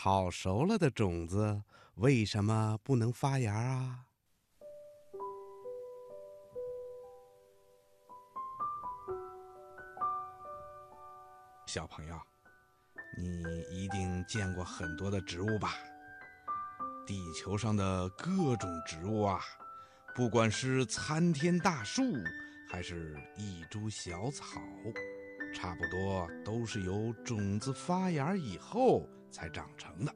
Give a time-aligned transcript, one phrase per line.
[0.00, 1.60] 炒熟了的种子
[1.96, 4.04] 为什么不能发芽啊？
[11.66, 12.16] 小朋友，
[13.18, 13.42] 你
[13.72, 15.74] 一定见过很多的植物吧？
[17.04, 19.40] 地球上的各种植物啊，
[20.14, 22.04] 不管是参天大树，
[22.70, 24.60] 还是一株小草，
[25.52, 29.04] 差不多都是由种子发芽以后
[29.38, 30.12] 才长成的。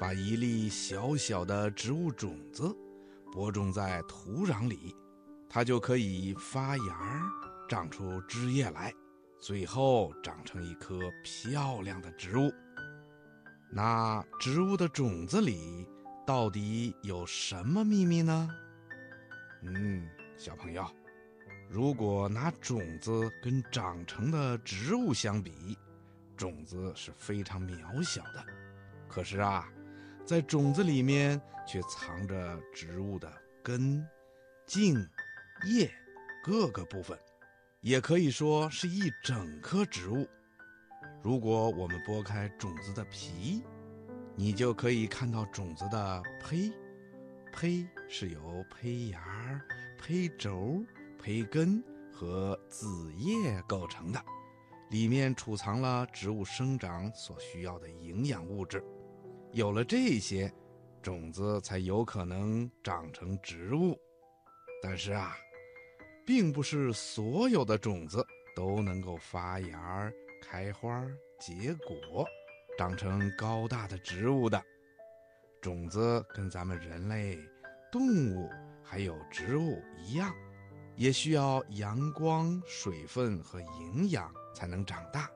[0.00, 2.76] 把一粒小小的植物种子
[3.32, 4.94] 播种在土壤里，
[5.48, 7.22] 它就可以发芽，
[7.68, 8.92] 长出枝叶来，
[9.40, 12.52] 最后长成一棵漂亮的植物。
[13.70, 15.86] 那植物的种子里
[16.26, 18.50] 到底有什么秘密呢？
[19.62, 20.06] 嗯，
[20.36, 20.84] 小朋友，
[21.70, 25.76] 如果拿种子跟长成的植物相比，
[26.36, 28.44] 种子是非常渺小的。
[29.08, 29.68] 可是啊，
[30.24, 34.06] 在种子里面却藏着植物的根、
[34.66, 34.96] 茎、
[35.66, 35.90] 叶
[36.44, 37.18] 各个部分，
[37.80, 40.28] 也可以说是一整棵植物。
[41.22, 43.62] 如果我们剥开种子的皮，
[44.36, 46.72] 你就可以看到种子的胚。
[47.52, 49.60] 胚是由胚芽、
[49.98, 50.84] 胚轴、
[51.18, 54.22] 胚根和子叶构成的，
[54.90, 58.82] 里面储藏了植物生长所需要的营养物质。
[59.52, 60.52] 有了这些，
[61.02, 63.98] 种子才有可能长成植物。
[64.82, 65.34] 但是啊，
[66.24, 70.12] 并不是所有的种子都能够发芽、
[70.42, 71.04] 开花、
[71.40, 72.26] 结果，
[72.78, 74.62] 长成高大的植物的。
[75.60, 77.38] 种子跟咱们人类、
[77.90, 78.48] 动物
[78.84, 80.32] 还有植物一样，
[80.94, 85.28] 也需要阳光、水分和营养才能长大。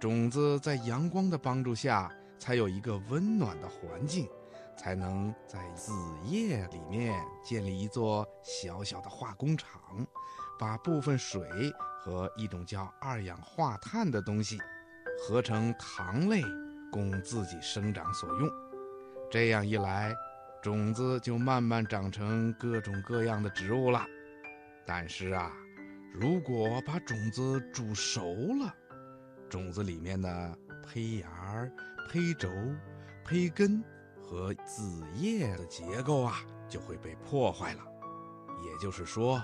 [0.00, 4.28] 种子在阳光的帮助下，才有一个温暖的环境，
[4.76, 5.92] 才能在子
[6.24, 9.70] 叶里面建立一座小小的化工厂，
[10.58, 11.40] 把部分水
[12.00, 14.58] 和一种叫二氧化碳的东西
[15.20, 16.42] 合成糖类，
[16.90, 18.50] 供自己生长所用。
[19.30, 20.12] 这样一来，
[20.60, 24.04] 种子就慢慢长成各种各样的植物了。
[24.84, 25.52] 但是啊，
[26.12, 28.74] 如果把种子煮熟了，
[29.48, 31.70] 种子里面的胚芽、
[32.08, 32.50] 胚轴、
[33.24, 33.82] 胚根
[34.20, 37.84] 和子叶的结构啊，就会被破坏了。
[38.64, 39.40] 也就是说，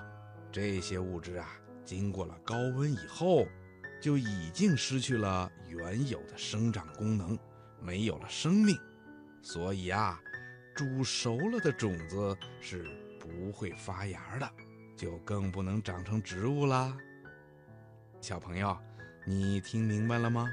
[0.51, 1.49] 这些物质啊，
[1.85, 3.47] 经过了高温以后，
[4.01, 7.39] 就已经失去了原有的生长功能，
[7.81, 8.77] 没有了生命。
[9.43, 10.21] 所以啊，
[10.75, 12.85] 煮熟了的种子是
[13.21, 14.51] 不会发芽的，
[14.97, 16.97] 就更不能长成植物啦。
[18.21, 18.77] 小朋友，
[19.27, 20.49] 你听明白了吗？